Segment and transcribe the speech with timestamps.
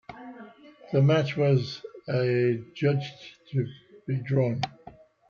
[0.91, 3.67] The match was adjudged to
[4.07, 4.59] be drawn.